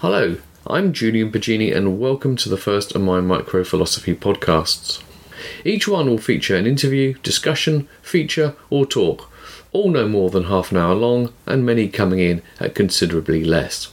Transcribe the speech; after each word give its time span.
Hello, 0.00 0.38
I'm 0.66 0.94
Julian 0.94 1.30
Baggini, 1.30 1.76
and 1.76 2.00
welcome 2.00 2.34
to 2.36 2.48
the 2.48 2.56
first 2.56 2.94
of 2.94 3.02
my 3.02 3.20
micro 3.20 3.62
philosophy 3.62 4.14
podcasts. 4.14 5.02
Each 5.62 5.86
one 5.86 6.08
will 6.08 6.16
feature 6.16 6.56
an 6.56 6.66
interview, 6.66 7.18
discussion, 7.22 7.86
feature, 8.00 8.54
or 8.70 8.86
talk, 8.86 9.30
all 9.72 9.90
no 9.90 10.08
more 10.08 10.30
than 10.30 10.44
half 10.44 10.70
an 10.72 10.78
hour 10.78 10.94
long, 10.94 11.34
and 11.44 11.66
many 11.66 11.86
coming 11.90 12.18
in 12.18 12.40
at 12.58 12.74
considerably 12.74 13.44
less. 13.44 13.92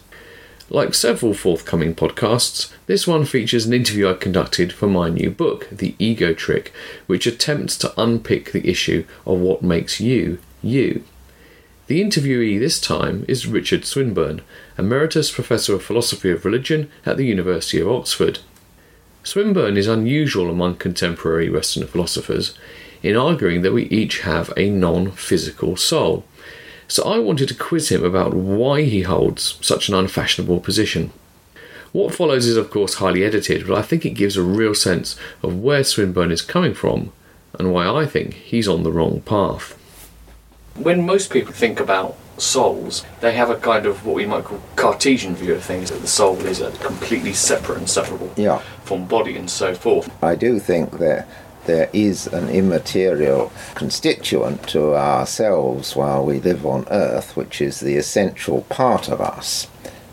Like 0.70 0.94
several 0.94 1.34
forthcoming 1.34 1.94
podcasts, 1.94 2.72
this 2.86 3.06
one 3.06 3.26
features 3.26 3.66
an 3.66 3.74
interview 3.74 4.08
I 4.10 4.14
conducted 4.14 4.72
for 4.72 4.88
my 4.88 5.10
new 5.10 5.30
book, 5.30 5.68
The 5.70 5.94
Ego 6.00 6.34
Trick, 6.34 6.72
which 7.08 7.28
attempts 7.28 7.78
to 7.80 7.94
unpick 8.02 8.54
the 8.54 8.66
issue 8.66 9.06
of 9.26 9.40
what 9.40 9.62
makes 9.62 10.00
you, 10.00 10.40
you. 10.64 11.04
The 11.88 12.04
interviewee 12.04 12.60
this 12.60 12.82
time 12.82 13.24
is 13.30 13.48
Richard 13.48 13.86
Swinburne, 13.86 14.42
Emeritus 14.78 15.32
Professor 15.32 15.76
of 15.76 15.84
Philosophy 15.84 16.30
of 16.30 16.44
Religion 16.44 16.92
at 17.06 17.16
the 17.16 17.26
University 17.26 17.80
of 17.80 17.88
Oxford. 17.88 18.40
Swinburne 19.24 19.78
is 19.78 19.88
unusual 19.88 20.50
among 20.50 20.76
contemporary 20.76 21.50
Western 21.50 21.88
philosophers 21.88 22.58
in 23.02 23.16
arguing 23.16 23.62
that 23.62 23.72
we 23.72 23.86
each 23.86 24.20
have 24.24 24.52
a 24.58 24.70
non 24.70 25.12
physical 25.12 25.78
soul. 25.78 26.26
So 26.90 27.04
I 27.04 27.20
wanted 27.20 27.48
to 27.48 27.56
quiz 27.56 27.88
him 27.88 28.04
about 28.04 28.34
why 28.34 28.82
he 28.82 29.04
holds 29.04 29.58
such 29.62 29.88
an 29.88 29.96
unfashionable 29.96 30.60
position. 30.60 31.14
What 31.94 32.14
follows 32.14 32.48
is, 32.48 32.58
of 32.58 32.70
course, 32.70 32.96
highly 32.96 33.24
edited, 33.24 33.66
but 33.66 33.78
I 33.78 33.82
think 33.82 34.06
it 34.06 34.10
gives 34.10 34.36
a 34.36 34.44
real 34.44 34.76
sense 34.76 35.16
of 35.42 35.58
where 35.62 35.86
Swinburne 35.86 36.34
is 36.34 36.42
coming 36.42 36.74
from 36.74 37.14
and 37.58 37.72
why 37.72 37.88
I 37.88 38.06
think 38.06 38.34
he's 38.34 38.68
on 38.68 38.84
the 38.84 38.92
wrong 38.92 39.22
path 39.22 39.78
when 40.80 41.06
most 41.06 41.32
people 41.32 41.54
think 41.54 41.80
about 41.80 42.16
souls, 42.38 43.04
they 43.22 43.34
have 43.34 43.50
a 43.50 43.56
kind 43.56 43.86
of 43.86 44.06
what 44.06 44.16
we 44.16 44.26
might 44.26 44.44
call 44.44 44.62
Cartesian 44.76 45.36
view 45.36 45.56
of 45.56 45.64
things, 45.64 45.90
that 45.90 46.02
the 46.02 46.08
soul 46.08 46.38
is 46.46 46.62
a 46.62 46.72
completely 46.72 47.34
separate 47.34 47.80
and 47.80 47.90
separable 47.90 48.32
yeah. 48.36 48.60
from 48.84 49.06
body 49.06 49.36
and 49.36 49.50
so 49.50 49.74
forth. 49.74 50.12
I 50.24 50.36
do 50.36 50.60
think 50.60 51.00
that 51.00 51.28
there 51.66 51.90
is 51.92 52.28
an 52.28 52.50
immaterial 52.50 53.52
constituent 53.76 54.68
to 54.70 54.96
ourselves 54.96 55.96
while 55.96 56.26
we 56.26 56.40
live 56.40 56.66
on 56.66 56.88
earth, 56.90 57.36
which 57.36 57.60
is 57.62 57.80
the 57.80 57.98
essential 57.98 58.62
part 58.64 59.10
of 59.10 59.20
us. 59.20 59.68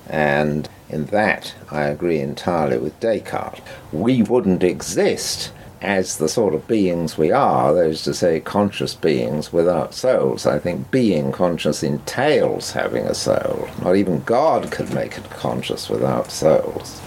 And 0.08 0.68
in 0.88 1.06
that, 1.06 1.54
I 1.70 1.82
agree 1.82 2.20
entirely 2.20 2.78
with 2.78 2.98
Descartes. 3.00 3.60
We 3.92 4.22
wouldn't 4.22 4.64
exist 4.64 5.52
as 5.84 6.16
the 6.16 6.28
sort 6.28 6.54
of 6.54 6.66
beings 6.66 7.18
we 7.18 7.30
are, 7.30 7.74
that 7.74 7.86
is 7.86 8.02
to 8.02 8.14
say, 8.14 8.40
conscious 8.40 8.94
beings 8.94 9.52
without 9.52 9.94
souls. 9.94 10.46
I 10.46 10.58
think 10.58 10.90
being 10.90 11.30
conscious 11.30 11.82
entails 11.82 12.72
having 12.72 13.04
a 13.04 13.14
soul. 13.14 13.68
Not 13.82 13.96
even 13.96 14.22
God 14.22 14.72
could 14.72 14.92
make 14.94 15.18
it 15.18 15.28
conscious 15.30 15.90
without 15.90 16.30
souls. 16.30 17.00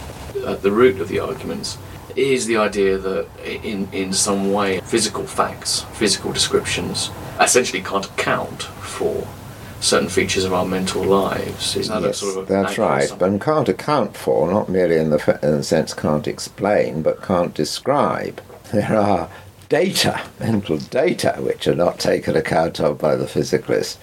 At 0.45 0.61
the 0.61 0.72
root 0.72 1.02
of 1.02 1.08
the 1.08 1.20
arguments 1.20 1.78
is 2.16 2.45
the 2.45 2.58
idea 2.58 2.98
that, 2.98 3.28
in, 3.44 3.88
in 3.92 4.14
some 4.14 4.53
way, 4.53 4.80
physical 4.81 5.25
facts, 5.25 5.81
physical 5.94 6.31
descriptions, 6.31 7.09
essentially 7.39 7.81
can't 7.81 8.05
account 8.05 8.64
for 8.64 9.28
certain 9.80 10.09
features 10.09 10.44
of 10.44 10.53
our 10.53 10.66
mental 10.66 11.03
lives. 11.03 11.75
Is 11.75 11.89
that 11.89 12.02
yes, 12.02 12.20
sort 12.20 12.38
of 12.38 12.48
that's 12.48 12.78
right, 12.78 13.11
but 13.17 13.39
can't 13.42 13.70
account 13.70 14.17
for, 14.17 14.50
not 14.50 14.70
merely 14.70 14.98
in 14.98 15.09
the, 15.09 15.39
in 15.44 15.58
the 15.58 15.64
sense 15.64 15.94
can't 15.94 16.28
explain, 16.28 17.02
but 17.02 17.22
can't 17.22 17.53
describe 17.53 18.42
there 18.72 18.98
are 18.98 19.30
data, 19.70 20.22
mental 20.40 20.78
data, 20.78 21.36
which 21.40 21.68
are 21.68 21.76
not 21.76 22.00
taken 22.00 22.36
account 22.36 22.80
of 22.80 22.98
by 22.98 23.16
the 23.16 23.26
physicalist. 23.26 23.98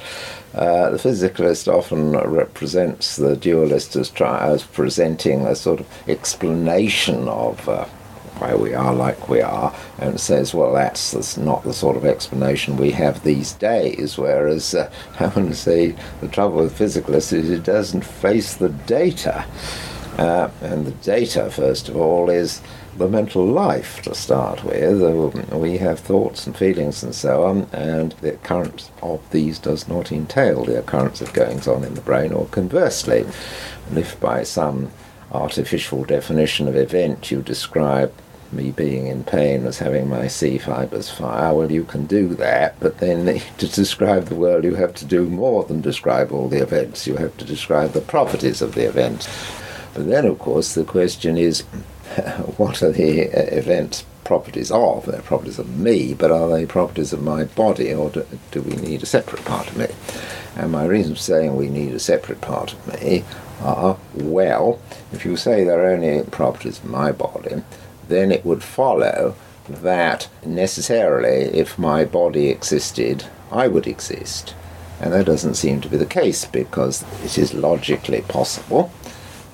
Uh, 0.55 0.91
the 0.91 0.99
physicalist 0.99 1.73
often 1.73 2.13
represents 2.13 3.17
the 3.17 3.37
dualist 3.37 3.97
as, 3.97 4.11
try, 4.11 4.47
as 4.47 4.63
presenting 4.63 5.47
a 5.47 5.57
sort 5.57 5.81
of 5.81 6.09
explanation 6.09 7.29
of 7.29 7.69
uh, 7.69 7.85
why 8.39 8.55
we 8.55 8.75
are 8.75 8.95
like 8.95 9.29
we 9.29 9.41
are, 9.41 9.75
and 9.99 10.21
says, 10.21 10.55
well, 10.55 10.73
that's, 10.73 11.13
that's, 11.13 11.37
not 11.37 11.63
the 11.65 11.73
sort 11.73 11.97
of 11.97 12.05
explanation 12.05 12.77
we 12.77 12.91
have 12.91 13.23
these 13.23 13.53
days. 13.53 14.19
Whereas 14.19 14.75
uh, 14.75 14.91
I 15.21 15.27
want 15.29 15.49
to 15.49 15.55
say 15.55 15.95
the 16.21 16.29
trouble 16.29 16.63
with 16.63 16.79
physicalists 16.79 17.33
is 17.33 17.51
it 17.51 17.65
doesn't 17.65 18.05
face 18.05 18.55
the 18.55 18.69
data. 18.69 19.45
Uh, 20.19 20.49
and 20.61 20.87
the 20.87 20.93
data, 20.93 21.51
first 21.51 21.89
of 21.89 21.97
all, 21.97 22.31
is 22.31 22.63
the 22.97 23.09
mental 23.09 23.45
life 23.45 24.01
to 24.03 24.15
start 24.15 24.63
with. 24.65 25.03
Uh, 25.03 25.57
we 25.57 25.79
have 25.79 25.99
thoughts 25.99 26.47
and 26.47 26.57
feelings 26.57 27.03
and 27.03 27.15
so 27.15 27.45
on, 27.45 27.67
and 27.73 28.13
the 28.21 28.35
occurrence 28.35 28.91
of 29.03 29.29
these 29.31 29.59
does 29.59 29.89
not 29.89 30.13
entail 30.13 30.65
the 30.65 30.79
occurrence 30.79 31.21
of 31.21 31.33
goings 31.33 31.67
on 31.67 31.83
in 31.83 31.95
the 31.95 32.01
brain, 32.01 32.33
or 32.33 32.47
conversely. 32.47 33.27
And 33.89 33.99
if 33.99 34.19
by 34.21 34.45
some 34.45 34.91
artificial 35.33 36.05
definition 36.05 36.69
of 36.69 36.77
event 36.77 37.31
you 37.33 37.43
describe 37.43 38.13
me 38.53 38.71
being 38.71 39.09
in 39.09 39.25
pain 39.25 39.67
as 39.67 39.79
having 39.79 40.09
my 40.09 40.29
C 40.29 40.59
fibers 40.59 41.11
fire, 41.11 41.53
well, 41.53 41.73
you 41.73 41.83
can 41.83 42.07
do 42.07 42.29
that, 42.37 42.79
but 42.79 42.99
then 42.99 43.41
to 43.59 43.67
describe 43.67 44.27
the 44.27 44.37
world, 44.37 44.63
you 44.63 44.77
have 44.77 44.95
to 44.95 45.05
do 45.05 45.25
more 45.29 45.65
than 45.65 45.81
describe 45.81 46.31
all 46.31 46.49
the 46.49 46.63
events. 46.63 47.09
You 47.09 47.17
have 47.17 47.37
to 47.39 47.45
describe 47.45 47.93
the 47.93 48.01
properties 48.01 48.63
of 48.63 48.77
the 48.77 48.87
events. 48.87 49.29
But 49.95 50.09
then, 50.09 50.27
of 50.27 50.39
course, 50.39 50.75
the 50.75 50.85
question 50.85 51.39
is 51.39 51.61
what 52.57 52.83
are 52.83 52.93
the 52.93 53.29
uh, 53.29 53.57
events 53.57 54.05
properties 54.25 54.71
of? 54.71 55.07
They're 55.07 55.23
properties 55.23 55.59
of 55.59 55.79
me, 55.79 56.15
but 56.15 56.31
are 56.31 56.49
they 56.49 56.67
properties 56.67 57.13
of 57.13 57.23
my 57.23 57.45
body, 57.45 57.93
or 57.93 58.11
do, 58.11 58.27
do 58.51 58.63
we 58.63 58.77
need 58.77 59.03
a 59.03 59.07
separate 59.07 59.45
part 59.45 59.69
of 59.69 59.77
me? 59.77 59.87
And 60.57 60.73
my 60.73 60.85
reasons 60.85 61.19
for 61.19 61.25
saying 61.25 61.57
we 61.57 61.69
need 61.69 61.95
a 61.95 62.01
separate 62.01 62.41
part 62.41 62.73
of 62.73 63.03
me 63.03 63.25
are 63.61 63.97
well, 64.15 64.81
if 65.13 65.25
you 65.25 65.37
say 65.37 65.65
they're 65.65 65.87
only 65.87 66.23
properties 66.25 66.79
of 66.79 66.87
my 66.87 67.13
body, 67.13 67.63
then 68.09 68.33
it 68.33 68.45
would 68.45 68.63
follow 68.63 69.35
that 69.69 70.29
necessarily, 70.45 71.45
if 71.59 71.79
my 71.79 72.05
body 72.05 72.51
existed, 72.51 73.25
I 73.51 73.69
would 73.69 73.87
exist. 73.87 74.55
And 75.01 75.13
that 75.13 75.27
doesn't 75.27 75.55
seem 75.55 75.81
to 75.81 75.89
be 75.89 75.97
the 75.97 76.07
case 76.07 76.45
because 76.45 77.05
it 77.25 77.39
is 77.39 77.55
logically 77.55 78.23
possible, 78.23 78.93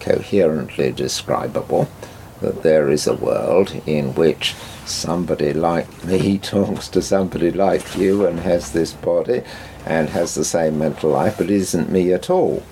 coherently 0.01 0.91
describable, 0.91 1.89
that 2.41 2.63
there 2.63 2.91
is 2.91 3.07
a 3.07 3.15
world 3.15 3.81
in 3.87 4.15
which 4.15 4.55
somebody 4.87 5.53
like 5.53 6.05
me 6.05 6.39
talks 6.43 6.89
to 6.89 7.03
somebody 7.03 7.51
like 7.51 7.97
you 7.97 8.27
and 8.27 8.41
has 8.41 8.73
this 8.73 8.93
body 8.93 9.43
and 9.87 10.09
has 10.09 10.35
the 10.35 10.45
same 10.45 10.79
mental 10.79 11.11
life 11.11 11.37
but 11.39 11.51
isn't 11.51 11.93
me 11.93 12.13
at 12.13 12.31
all. 12.31 12.63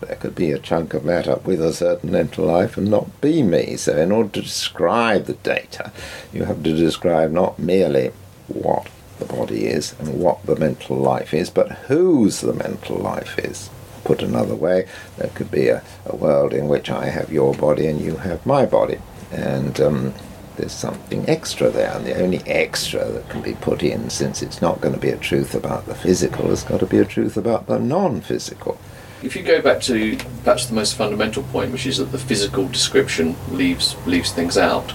There 0.00 0.16
could 0.16 0.34
be 0.34 0.50
a 0.50 0.58
chunk 0.58 0.92
of 0.92 1.04
matter 1.04 1.36
with 1.44 1.60
a 1.60 1.72
certain 1.72 2.10
mental 2.10 2.44
life 2.44 2.76
and 2.76 2.90
not 2.90 3.20
be 3.22 3.42
me. 3.42 3.76
So, 3.76 3.96
in 3.96 4.12
order 4.12 4.28
to 4.28 4.42
describe 4.42 5.24
the 5.24 5.34
data, 5.34 5.90
you 6.34 6.44
have 6.44 6.62
to 6.64 6.76
describe 6.76 7.30
not 7.30 7.58
merely 7.58 8.12
what 8.46 8.88
the 9.18 9.24
body 9.24 9.64
is 9.64 9.94
and 9.98 10.20
what 10.20 10.44
the 10.44 10.56
mental 10.56 10.98
life 10.98 11.32
is, 11.32 11.48
but 11.48 11.72
whose 11.88 12.42
the 12.42 12.52
mental 12.52 12.96
life 12.96 13.38
is 13.38 13.70
put 14.06 14.22
another 14.22 14.54
way, 14.54 14.86
there 15.18 15.30
could 15.34 15.50
be 15.50 15.68
a, 15.68 15.82
a 16.06 16.16
world 16.16 16.54
in 16.54 16.68
which 16.68 16.90
I 16.90 17.06
have 17.06 17.32
your 17.32 17.54
body 17.54 17.86
and 17.86 18.00
you 18.00 18.16
have 18.16 18.46
my 18.46 18.64
body. 18.64 18.98
And 19.32 19.80
um, 19.80 20.14
there's 20.56 20.72
something 20.72 21.28
extra 21.28 21.70
there, 21.70 21.92
and 21.92 22.06
the 22.06 22.20
only 22.20 22.38
extra 22.46 23.04
that 23.04 23.28
can 23.28 23.42
be 23.42 23.54
put 23.54 23.82
in, 23.82 24.08
since 24.10 24.42
it's 24.42 24.62
not 24.62 24.80
going 24.80 24.94
to 24.94 25.00
be 25.00 25.10
a 25.10 25.16
truth 25.16 25.54
about 25.54 25.86
the 25.86 25.94
physical, 25.94 26.48
has 26.48 26.62
got 26.62 26.80
to 26.80 26.86
be 26.86 26.98
a 26.98 27.04
truth 27.04 27.36
about 27.36 27.66
the 27.66 27.78
non 27.78 28.20
physical. 28.20 28.78
If 29.22 29.34
you 29.34 29.42
go 29.42 29.60
back 29.60 29.80
to 29.82 30.16
perhaps 30.44 30.66
the 30.66 30.74
most 30.74 30.94
fundamental 30.94 31.42
point, 31.42 31.72
which 31.72 31.86
is 31.86 31.98
that 31.98 32.12
the 32.12 32.18
physical 32.18 32.68
description 32.68 33.36
leaves 33.50 33.96
leaves 34.06 34.32
things 34.32 34.56
out, 34.56 34.92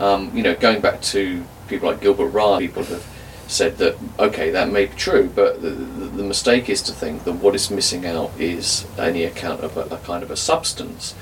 um, 0.00 0.34
you 0.34 0.42
know, 0.42 0.54
going 0.54 0.80
back 0.80 1.00
to 1.02 1.44
people 1.68 1.88
like 1.90 2.00
Gilbert 2.00 2.28
Ryle, 2.28 2.58
people 2.58 2.84
have 2.84 3.04
said 3.52 3.78
that 3.78 3.96
okay, 4.18 4.50
that 4.50 4.70
may 4.70 4.86
be 4.86 4.94
true, 4.96 5.30
but 5.34 5.62
the, 5.62 5.70
the, 5.70 6.22
mistake 6.22 6.68
is 6.68 6.82
to 6.82 6.92
think 6.92 7.24
that 7.24 7.34
what 7.34 7.54
is 7.54 7.70
missing 7.70 8.06
out 8.06 8.30
is 8.38 8.86
any 8.98 9.24
account 9.24 9.60
of 9.60 9.76
a, 9.76 9.82
a, 9.94 9.98
kind 9.98 10.22
of 10.22 10.30
a 10.30 10.36
substance. 10.36 11.14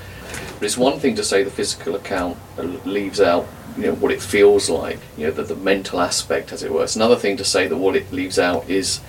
But 0.53 0.65
it's 0.65 0.77
one 0.77 0.99
thing 0.99 1.15
to 1.15 1.23
say 1.23 1.43
the 1.43 1.51
physical 1.51 1.95
account 1.95 2.37
leaves 2.85 3.19
out, 3.19 3.47
you 3.75 3.83
know, 3.83 3.95
what 3.95 4.11
it 4.11 4.21
feels 4.21 4.69
like, 4.69 4.99
you 5.17 5.27
know, 5.27 5.31
the, 5.31 5.43
the 5.43 5.55
mental 5.55 5.99
aspect, 5.99 6.51
as 6.51 6.63
it 6.63 6.71
were. 6.71 6.83
It's 6.83 6.95
another 6.95 7.17
thing 7.17 7.35
to 7.37 7.43
say 7.43 7.67
that 7.67 7.77
what 7.77 7.95
it 7.95 8.11
leaves 8.11 8.39
out 8.39 8.69
is 8.69 9.01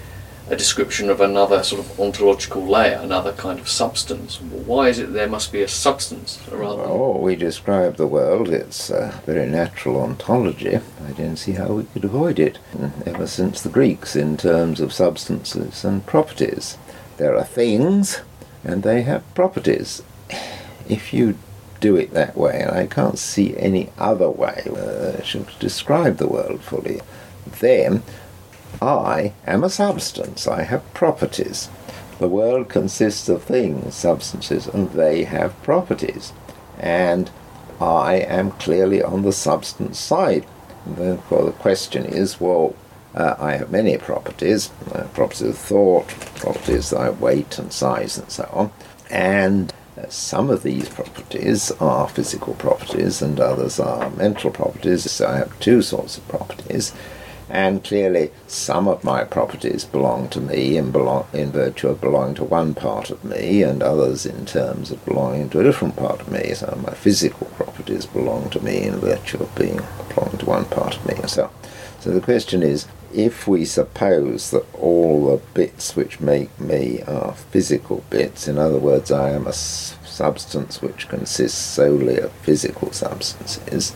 a 0.53 0.57
description 0.57 1.09
of 1.09 1.23
another 1.23 1.63
sort 1.63 1.81
of 1.81 1.99
ontological 1.99 2.63
layer, 2.63 2.99
another 3.03 3.33
kind 3.33 3.59
of 3.59 3.71
substance. 3.71 4.39
Why 4.39 4.89
is 4.89 4.99
it 4.99 5.15
there 5.15 5.27
must 5.27 5.51
be 5.51 5.63
a 5.63 5.69
substance 5.69 6.39
rather? 6.51 6.83
Well, 6.83 7.15
we 7.15 7.37
describe 7.37 7.97
the 7.97 8.07
world, 8.07 8.51
it's 8.51 8.91
a 8.91 9.23
very 9.25 9.49
natural 9.49 10.03
ontology. 10.03 10.77
I 10.77 11.13
don't 11.13 11.39
see 11.39 11.53
how 11.53 11.69
we 11.69 11.85
could 11.85 12.05
avoid 12.05 12.39
it 12.39 12.59
ever 13.07 13.27
since 13.27 13.63
the 13.63 13.71
Greeks 13.71 14.15
in 14.15 14.37
terms 14.37 14.79
of 14.79 14.93
substances 14.93 15.87
and 15.87 16.05
properties. 16.05 16.77
There 17.17 17.35
are 17.35 17.45
things 17.45 18.21
and 18.63 18.83
they 18.83 19.03
have 19.03 19.35
properties. 19.35 20.03
If 20.87 21.15
you 21.15 21.39
do 21.81 21.97
it 21.97 22.13
that 22.13 22.37
way, 22.37 22.61
and 22.61 22.71
I 22.71 22.87
can't 22.87 23.19
see 23.19 23.57
any 23.57 23.91
other 23.97 24.29
way 24.29 24.65
uh, 24.67 25.23
to 25.23 25.47
describe 25.59 26.19
the 26.19 26.29
world 26.29 26.61
fully, 26.61 27.01
then 27.61 28.03
I 28.81 29.33
am 29.47 29.65
a 29.65 29.71
substance, 29.71 30.47
I 30.47 30.63
have 30.63 30.95
properties. 30.95 31.69
the 32.19 32.29
world 32.29 32.69
consists 32.69 33.29
of 33.29 33.43
things, 33.43 33.95
substances, 33.95 34.67
and 34.69 34.91
they 34.93 35.25
have 35.25 35.61
properties. 35.63 36.33
And 36.79 37.31
I 37.81 38.15
am 38.15 38.53
clearly 38.53 39.03
on 39.03 39.23
the 39.23 39.33
substance 39.33 39.99
side. 39.99 40.47
And 40.87 40.97
therefore, 40.97 41.45
the 41.47 41.53
question 41.53 42.05
is 42.05 42.41
well, 42.41 42.75
uh, 43.15 43.35
I 43.39 43.57
have 43.57 43.71
many 43.71 43.99
properties, 43.99 44.71
uh, 44.93 45.05
properties 45.15 45.49
of 45.49 45.59
thought, 45.59 46.09
properties 46.37 46.93
like 46.93 47.21
weight 47.21 47.59
and 47.59 47.73
size 47.73 48.17
and 48.19 48.31
so 48.31 48.49
on. 48.53 48.71
And 49.11 49.73
uh, 49.99 50.09
some 50.09 50.49
of 50.49 50.63
these 50.63 50.89
properties 50.89 51.71
are 51.73 52.09
physical 52.09 52.55
properties 52.55 53.21
and 53.21 53.39
others 53.39 53.79
are 53.79 54.11
mental 54.11 54.51
properties. 54.51 55.11
So 55.11 55.27
I 55.27 55.37
have 55.39 55.59
two 55.61 55.83
sorts 55.83 56.17
of 56.19 56.27
properties. 56.29 56.95
And 57.53 57.85
clearly, 57.85 58.31
some 58.47 58.89
of 58.89 59.05
my 59.05 59.25
properties 59.25 59.85
belong 59.85 60.31
to 60.31 60.41
me 60.41 60.79
in, 60.79 60.91
belong, 60.91 61.27
in 61.35 61.53
virtue 61.53 61.89
of 61.89 62.01
belonging 62.01 62.37
to 62.37 62.45
one 62.45 62.73
part 62.73 63.11
of 63.11 63.23
me, 63.25 63.63
and 63.63 63.83
others 63.83 64.25
in 64.25 64.47
terms 64.47 64.91
of 64.91 65.05
belonging 65.05 65.51
to 65.51 65.61
a 65.61 65.63
different 65.63 65.95
part 65.95 66.23
of 66.23 66.33
me. 66.33 66.55
So 66.55 66.81
my 66.83 66.95
physical 66.95 67.49
properties 67.49 68.07
belong 68.07 68.49
to 68.51 68.61
me 68.65 68.85
in 68.85 68.95
virtue 68.95 69.43
of 69.43 69.55
being 69.55 69.83
belonging 70.09 70.39
to 70.39 70.47
one 70.47 70.65
part 70.65 70.97
of 70.97 71.07
me. 71.07 71.29
So, 71.29 71.51
so 72.01 72.11
the 72.11 72.23
question 72.23 72.63
is, 72.63 72.89
if 73.13 73.47
we 73.47 73.67
suppose 73.67 74.51
that 74.53 74.65
all 74.75 75.27
the 75.27 75.43
bits 75.53 75.95
which 75.95 76.21
make 76.21 76.59
me 76.59 77.03
are 77.03 77.35
physical 77.35 78.03
bits, 78.09 78.49
in 78.49 78.57
other 78.57 78.79
words, 78.79 79.13
I 79.13 79.29
am 79.29 79.47
a 79.47 79.53
substance 79.53 80.81
which 80.81 81.07
consists 81.07 81.59
solely 81.59 82.17
of 82.17 82.33
physical 82.33 82.93
substances, 82.93 83.95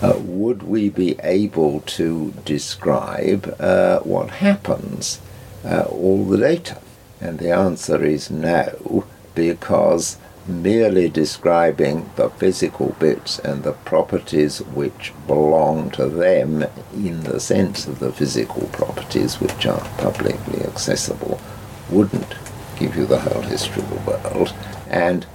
uh, 0.00 0.14
would 0.18 0.62
we 0.62 0.88
be 0.88 1.16
able 1.22 1.80
to 1.80 2.32
describe 2.44 3.54
uh, 3.58 4.00
what 4.00 4.30
happens, 4.30 5.20
uh, 5.64 5.82
all 5.82 6.24
the 6.24 6.38
data? 6.38 6.80
And 7.20 7.38
the 7.38 7.50
answer 7.50 8.04
is 8.04 8.30
no, 8.30 9.04
because 9.34 10.18
merely 10.46 11.08
describing 11.08 12.10
the 12.16 12.30
physical 12.30 12.96
bits 12.98 13.38
and 13.40 13.62
the 13.62 13.72
properties 13.72 14.58
which 14.62 15.12
belong 15.26 15.90
to 15.90 16.06
them 16.06 16.64
in 16.94 17.22
the 17.24 17.38
sense 17.38 17.86
of 17.86 17.98
the 17.98 18.12
physical 18.12 18.66
properties 18.68 19.40
which 19.40 19.66
are 19.66 19.84
publicly 19.98 20.64
accessible 20.64 21.38
wouldn't 21.90 22.34
give 22.78 22.96
you 22.96 23.04
the 23.04 23.18
whole 23.18 23.42
history 23.42 23.82
of 23.82 23.90
the 23.90 24.10
world. 24.10 24.54
And 24.88 25.26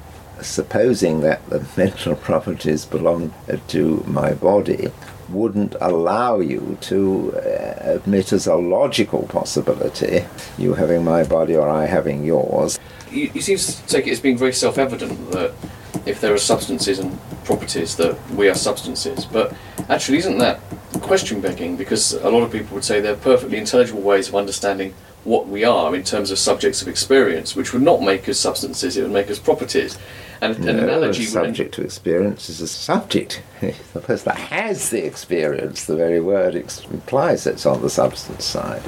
supposing 0.48 1.22
that 1.22 1.48
the 1.50 1.66
mental 1.78 2.16
properties 2.16 2.86
belong 2.86 3.34
to 3.68 4.04
my 4.08 4.34
body 4.34 4.92
wouldn't 5.30 5.76
allow 5.82 6.40
you 6.40 6.78
to 6.82 7.34
uh, 7.38 7.96
admit 7.96 8.34
as 8.34 8.46
a 8.46 8.56
logical 8.56 9.24
possibility 9.24 10.26
you 10.58 10.74
having 10.74 11.04
my 11.04 11.24
body 11.24 11.56
or 11.56 11.68
I 11.68 11.86
having 11.86 12.24
yours 12.24 12.78
you, 13.10 13.32
you 13.34 13.42
seem 13.42 13.58
to 13.58 13.88
take 13.88 14.08
it 14.08 14.12
as 14.12 14.20
being 14.20 14.38
very 14.38 14.54
self-evident 14.54 15.32
that 15.32 15.54
if 16.06 16.20
there 16.20 16.34
are 16.34 16.38
substances 16.38 17.00
and 17.00 17.18
properties 17.46 17.96
that 17.98 18.18
we 18.32 18.50
are 18.50 18.56
substances, 18.56 19.26
but 19.26 19.56
actually 19.90 20.18
isn't 20.18 20.38
that 20.40 20.60
question 21.02 21.42
begging? 21.42 21.78
Because 21.78 22.14
a 22.14 22.30
lot 22.30 22.44
of 22.44 22.52
people 22.52 22.76
would 22.76 22.84
say 22.84 23.00
they're 23.00 23.16
perfectly 23.16 23.58
intelligible 23.58 24.02
ways 24.02 24.28
of 24.28 24.36
understanding 24.36 24.94
what 25.24 25.48
we 25.48 25.64
are 25.64 25.96
in 25.96 26.04
terms 26.04 26.32
of 26.32 26.38
subjects 26.38 26.82
of 26.82 26.88
experience, 26.88 27.56
which 27.56 27.74
would 27.74 27.82
not 27.82 28.02
make 28.02 28.28
us 28.28 28.40
substances; 28.40 28.98
it 28.98 29.04
would 29.04 29.12
make 29.12 29.30
us 29.30 29.40
properties. 29.40 29.98
And 30.42 30.58
an 30.58 30.78
no, 30.78 30.84
analogy 30.84 31.24
subject 31.24 31.74
to 31.76 31.84
experience 31.84 32.50
is 32.50 32.60
a 32.60 32.68
subject. 32.68 33.42
the 33.62 34.02
person 34.02 34.26
that 34.26 34.38
has 34.38 34.90
the 34.90 35.06
experience, 35.06 35.86
the 35.86 35.96
very 35.96 36.20
word 36.20 36.56
implies 36.56 37.48
it's 37.48 37.66
on 37.66 37.82
the 37.82 37.90
substance 37.90 38.44
side 38.44 38.84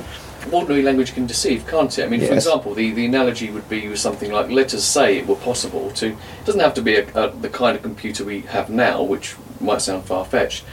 ordinary 0.51 0.83
language 0.83 1.13
can 1.13 1.25
deceive, 1.25 1.65
can't 1.67 1.97
it? 1.97 2.05
I 2.05 2.07
mean, 2.07 2.21
yes. 2.21 2.29
for 2.29 2.35
example, 2.35 2.73
the, 2.73 2.91
the 2.91 3.05
analogy 3.05 3.49
would 3.51 3.67
be 3.69 3.87
with 3.87 3.99
something 3.99 4.31
like, 4.31 4.49
let 4.49 4.73
us 4.73 4.83
say 4.83 5.17
it 5.17 5.27
were 5.27 5.35
possible 5.35 5.91
to, 5.91 6.07
it 6.09 6.45
doesn't 6.45 6.61
have 6.61 6.73
to 6.75 6.81
be 6.81 6.95
a, 6.95 7.07
a, 7.15 7.29
the 7.31 7.49
kind 7.49 7.75
of 7.75 7.83
computer 7.83 8.23
we 8.23 8.41
have 8.41 8.69
now, 8.69 9.01
which 9.01 9.35
might 9.59 9.81
sound 9.81 10.05
far 10.05 10.25
fetched. 10.25 10.63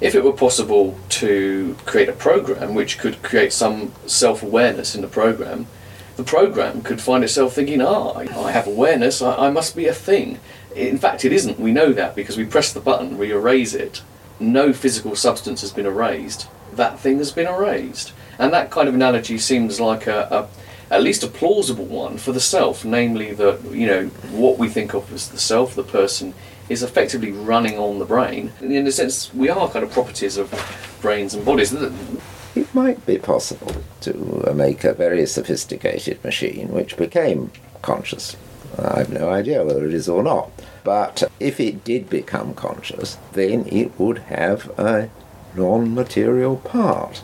If 0.00 0.14
it 0.14 0.22
were 0.22 0.32
possible 0.32 0.98
to 1.08 1.76
create 1.84 2.08
a 2.08 2.12
program 2.12 2.74
which 2.74 2.98
could 2.98 3.22
create 3.22 3.52
some 3.52 3.92
self 4.06 4.42
awareness 4.42 4.94
in 4.94 5.02
the 5.02 5.08
program, 5.08 5.66
the 6.16 6.24
program 6.24 6.82
could 6.82 7.00
find 7.00 7.24
itself 7.24 7.54
thinking, 7.54 7.80
ah, 7.80 8.12
I 8.14 8.52
have 8.52 8.66
awareness, 8.66 9.22
I, 9.22 9.46
I 9.46 9.50
must 9.50 9.74
be 9.76 9.86
a 9.86 9.94
thing. 9.94 10.38
In 10.74 10.98
fact, 10.98 11.24
it 11.24 11.32
isn't. 11.32 11.58
We 11.58 11.72
know 11.72 11.92
that 11.92 12.14
because 12.14 12.36
we 12.36 12.44
press 12.44 12.72
the 12.72 12.80
button, 12.80 13.18
we 13.18 13.32
erase 13.32 13.74
it. 13.74 14.02
No 14.38 14.72
physical 14.72 15.16
substance 15.16 15.62
has 15.62 15.72
been 15.72 15.86
erased. 15.86 16.48
That 16.72 17.00
thing 17.00 17.18
has 17.18 17.32
been 17.32 17.48
erased. 17.48 18.12
And 18.38 18.52
that 18.52 18.70
kind 18.70 18.88
of 18.88 18.94
analogy 18.94 19.38
seems 19.38 19.80
like 19.80 20.06
a, 20.06 20.28
a 20.30 20.94
at 20.94 21.02
least 21.02 21.22
a 21.22 21.26
plausible 21.26 21.84
one 21.84 22.18
for 22.18 22.32
the 22.32 22.40
self, 22.40 22.84
namely 22.84 23.32
that 23.34 23.62
you 23.72 23.86
know 23.86 24.06
what 24.30 24.58
we 24.58 24.68
think 24.68 24.94
of 24.94 25.12
as 25.12 25.28
the 25.28 25.38
self, 25.38 25.74
the 25.74 25.82
person, 25.82 26.34
is 26.68 26.82
effectively 26.82 27.32
running 27.32 27.78
on 27.78 27.98
the 27.98 28.04
brain. 28.04 28.52
In 28.60 28.86
a 28.86 28.92
sense, 28.92 29.32
we 29.34 29.48
are 29.48 29.68
kind 29.68 29.84
of 29.84 29.92
properties 29.92 30.36
of 30.36 30.52
brains 31.00 31.34
and 31.34 31.44
bodies. 31.44 31.72
It 31.72 32.74
might 32.74 33.04
be 33.06 33.18
possible 33.18 33.74
to 34.02 34.52
make 34.54 34.84
a 34.84 34.92
very 34.92 35.26
sophisticated 35.26 36.22
machine 36.24 36.68
which 36.68 36.96
became 36.96 37.50
conscious. 37.82 38.36
I 38.78 38.98
have 38.98 39.12
no 39.12 39.30
idea 39.30 39.64
whether 39.64 39.86
it 39.86 39.94
is 39.94 40.08
or 40.08 40.22
not. 40.22 40.50
But 40.84 41.30
if 41.40 41.60
it 41.60 41.84
did 41.84 42.08
become 42.08 42.54
conscious, 42.54 43.18
then 43.32 43.66
it 43.66 43.98
would 43.98 44.18
have 44.18 44.70
a 44.78 45.10
non 45.54 45.94
material 45.94 46.56
part 46.56 47.22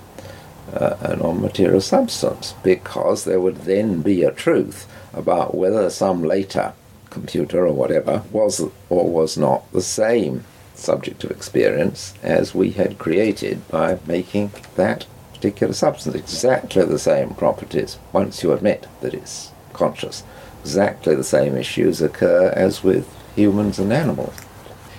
uh, 0.73 0.97
a 1.01 1.17
non-material 1.17 1.81
substance 1.81 2.55
because 2.63 3.25
there 3.25 3.41
would 3.41 3.59
then 3.59 4.03
be 4.03 4.23
a 4.23 4.33
truth 4.33 4.89
about 5.13 5.55
whether 5.55 5.89
some 5.91 6.23
later 6.23 6.73
computer 7.15 7.67
or 7.67 7.73
whatever 7.73 8.23
was 8.31 8.61
or 8.91 9.09
was 9.09 9.39
not 9.39 9.71
the 9.73 9.81
same 9.81 10.45
subject 10.75 11.25
of 11.25 11.31
experience 11.31 12.13
as 12.23 12.55
we 12.55 12.73
had 12.73 12.99
created 12.99 13.67
by 13.69 13.99
making 14.07 14.51
that 14.75 15.07
particular 15.33 15.73
substance 15.73 16.17
exactly 16.17 16.85
the 16.85 16.99
same 16.99 17.35
properties 17.35 17.99
once 18.13 18.43
you 18.43 18.53
admit 18.53 18.87
that 19.01 19.15
it's 19.15 19.53
conscious 19.73 20.23
exactly 20.61 21.15
the 21.15 21.25
same 21.25 21.57
issues 21.57 22.03
occur 22.03 22.53
as 22.57 22.83
with 22.83 23.09
humans 23.37 23.79
and 23.79 23.93
animals 23.93 24.35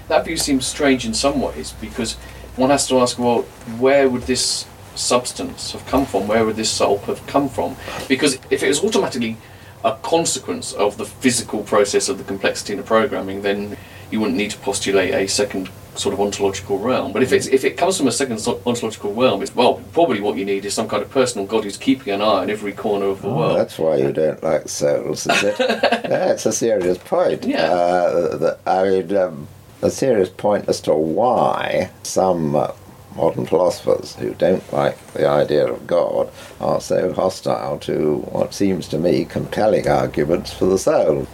that 0.08 0.26
view 0.26 0.38
seems 0.38 0.66
strange 0.66 1.06
in 1.06 1.14
some 1.14 1.42
ways 1.42 1.74
because 1.82 2.14
one 2.56 2.70
has 2.70 2.88
to 2.88 3.00
ask 3.00 3.20
well 3.20 3.42
where 3.78 4.08
would 4.10 4.24
this 4.24 4.66
substance 4.96 5.74
have 5.74 5.86
come 5.86 6.06
from? 6.06 6.28
Where 6.28 6.46
would 6.46 6.56
this 6.56 6.72
soul 6.72 7.00
have 7.00 7.26
come 7.28 7.50
from? 7.50 7.76
Because 8.08 8.36
if 8.50 8.64
it 8.64 8.68
was 8.68 8.84
automatically 8.84 9.38
a 9.86 9.96
consequence 10.02 10.74
of 10.74 10.98
the 10.98 11.06
physical 11.06 11.64
process 11.64 12.10
of 12.10 12.18
the 12.18 12.24
complexity 12.24 12.74
in 12.74 12.78
the 12.78 12.84
programming, 12.84 13.44
then 13.44 13.78
you 14.12 14.20
wouldn't 14.20 14.38
need 14.38 14.52
to 14.52 14.58
postulate 14.58 15.14
a 15.14 15.28
second 15.28 15.70
sort 15.94 16.14
of 16.14 16.20
ontological 16.20 16.80
realm. 16.80 17.14
But 17.14 17.24
if 17.24 17.32
it's 17.32 17.48
if 17.48 17.64
it 17.64 17.78
comes 17.78 17.98
from 17.98 18.08
a 18.08 18.12
second 18.12 18.46
ontological 18.66 19.14
realm, 19.14 19.42
it's 19.44 19.56
well 19.56 19.76
probably 19.94 20.20
what 20.20 20.38
you 20.38 20.44
need 20.44 20.66
is 20.66 20.74
some 20.74 20.90
kind 20.90 21.04
of 21.04 21.10
personal 21.12 21.46
God 21.48 21.64
who's 21.64 21.78
keeping 21.78 22.14
an 22.14 22.22
eye 22.22 22.42
on 22.42 22.50
every 22.50 22.74
corner 22.74 23.06
of 23.06 23.22
the 23.22 23.30
oh, 23.30 23.38
world. 23.38 23.60
That's 23.60 23.78
why 23.78 23.98
you 23.98 24.12
don't 24.12 24.42
like 24.44 24.68
souls, 24.68 25.28
is 25.28 25.44
it? 25.44 25.58
that's 25.58 26.46
a 26.46 26.52
serious 26.52 26.98
point. 26.98 27.46
Yeah. 27.46 27.72
Uh, 27.72 28.38
the, 28.38 28.60
I 28.66 28.90
mean, 28.90 29.16
um, 29.16 29.48
a 29.84 29.92
serious 29.92 30.30
point 30.30 30.68
as 30.68 30.82
to 30.82 30.94
why 30.94 31.92
some. 32.04 32.56
Uh, 32.56 32.72
modern 33.16 33.46
philosophers 33.46 34.16
who 34.16 34.34
don't 34.34 34.74
like 34.74 34.98
the 35.14 35.28
idea 35.28 35.66
of 35.66 35.88
God 35.88 36.30
are 36.60 36.82
so 36.82 37.14
hostile 37.14 37.80
to 37.80 38.18
what 38.18 38.54
seems 38.54 38.88
to 38.90 38.98
me 38.98 39.26
compelling 39.26 39.88
arguments 39.88 40.54
for 40.54 40.66
the 40.66 40.78
soul. 40.78 41.28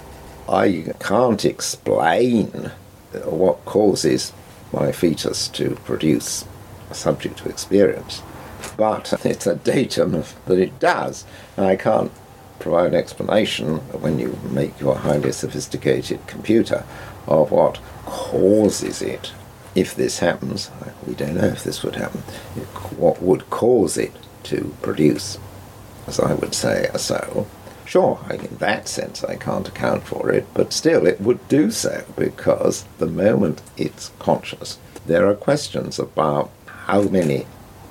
I 0.47 0.93
can't 0.99 1.43
explain 1.45 2.71
what 3.25 3.65
causes 3.65 4.33
my 4.71 4.91
fetus 4.91 5.47
to 5.49 5.75
produce 5.85 6.45
a 6.89 6.93
subject 6.93 7.39
to 7.39 7.49
experience, 7.49 8.21
but 8.77 9.13
it's 9.25 9.47
a 9.47 9.55
datum 9.55 10.23
that 10.45 10.59
it 10.59 10.79
does, 10.79 11.25
I 11.57 11.75
can't 11.75 12.11
provide 12.59 12.93
an 12.93 12.99
explanation 12.99 13.77
when 14.01 14.19
you 14.19 14.37
make 14.51 14.79
your 14.79 14.95
highly 14.95 15.31
sophisticated 15.31 16.25
computer 16.27 16.85
of 17.27 17.51
what 17.51 17.79
causes 18.05 19.01
it 19.01 19.31
if 19.75 19.95
this 19.95 20.19
happens, 20.19 20.69
we 21.07 21.13
don't 21.13 21.35
know 21.35 21.47
if 21.47 21.63
this 21.63 21.83
would 21.83 21.95
happen, 21.95 22.21
what 22.97 23.21
would 23.21 23.49
cause 23.49 23.97
it 23.97 24.13
to 24.43 24.75
produce, 24.81 25.37
as 26.07 26.19
I 26.19 26.33
would 26.33 26.53
say, 26.53 26.89
a 26.93 26.99
soul. 26.99 27.47
Sure, 27.85 28.19
in 28.29 28.57
that 28.57 28.87
sense 28.87 29.23
I 29.23 29.35
can't 29.35 29.67
account 29.67 30.03
for 30.03 30.31
it, 30.31 30.47
but 30.53 30.71
still 30.71 31.05
it 31.05 31.19
would 31.19 31.45
do 31.47 31.71
so 31.71 32.03
because 32.17 32.85
the 32.99 33.07
moment 33.07 33.61
it's 33.75 34.11
conscious, 34.19 34.77
there 35.05 35.27
are 35.27 35.35
questions 35.35 35.99
about 35.99 36.51
how 36.65 37.01
many 37.03 37.45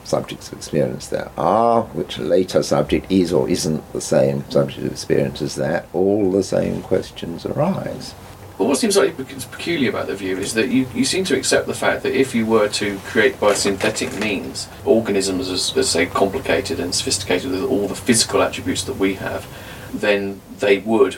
subjects 0.04 0.48
of 0.48 0.54
experience 0.54 1.06
there 1.06 1.30
are, 1.36 1.82
which 1.82 2.18
later 2.18 2.62
subject 2.62 3.10
is 3.10 3.32
or 3.32 3.48
isn't 3.48 3.92
the 3.92 4.00
same 4.00 4.48
subject 4.50 4.86
of 4.86 4.92
experience 4.92 5.42
as 5.42 5.54
that, 5.56 5.86
all 5.92 6.30
the 6.30 6.42
same 6.42 6.82
questions 6.82 7.46
arise. 7.46 8.14
But 8.60 8.66
what 8.66 8.76
seems 8.76 8.94
like 8.94 9.16
peculiar 9.16 9.88
about 9.88 10.08
the 10.08 10.14
view 10.14 10.36
is 10.36 10.52
that 10.52 10.68
you, 10.68 10.86
you 10.94 11.06
seem 11.06 11.24
to 11.24 11.34
accept 11.34 11.66
the 11.66 11.72
fact 11.72 12.02
that 12.02 12.12
if 12.12 12.34
you 12.34 12.44
were 12.44 12.68
to 12.68 12.98
create 13.06 13.40
by 13.40 13.54
synthetic 13.54 14.14
means 14.18 14.68
organisms 14.84 15.48
as, 15.48 15.74
as 15.78 15.88
say 15.88 16.04
complicated 16.04 16.78
and 16.78 16.94
sophisticated 16.94 17.52
with 17.52 17.62
all 17.62 17.88
the 17.88 17.94
physical 17.94 18.42
attributes 18.42 18.84
that 18.84 18.98
we 18.98 19.14
have, 19.14 19.46
then 19.94 20.42
they 20.58 20.76
would 20.76 21.16